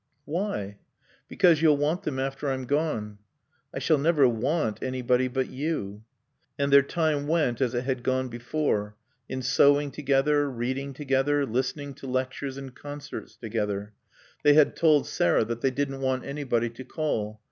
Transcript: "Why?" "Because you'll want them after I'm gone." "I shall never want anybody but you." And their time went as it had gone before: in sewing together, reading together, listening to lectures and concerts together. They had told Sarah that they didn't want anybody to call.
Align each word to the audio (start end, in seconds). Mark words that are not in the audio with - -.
"Why?" 0.25 0.79
"Because 1.27 1.61
you'll 1.61 1.77
want 1.77 2.01
them 2.01 2.17
after 2.17 2.49
I'm 2.49 2.65
gone." 2.65 3.19
"I 3.71 3.77
shall 3.77 3.99
never 3.99 4.27
want 4.27 4.81
anybody 4.81 5.27
but 5.27 5.47
you." 5.51 6.03
And 6.57 6.73
their 6.73 6.81
time 6.81 7.27
went 7.27 7.61
as 7.61 7.75
it 7.75 7.83
had 7.83 8.01
gone 8.01 8.27
before: 8.27 8.95
in 9.29 9.43
sewing 9.43 9.91
together, 9.91 10.49
reading 10.49 10.95
together, 10.95 11.45
listening 11.45 11.93
to 11.93 12.07
lectures 12.07 12.57
and 12.57 12.73
concerts 12.73 13.35
together. 13.35 13.93
They 14.41 14.55
had 14.55 14.75
told 14.75 15.05
Sarah 15.05 15.45
that 15.45 15.61
they 15.61 15.69
didn't 15.69 16.01
want 16.01 16.25
anybody 16.25 16.71
to 16.71 16.83
call. 16.83 17.39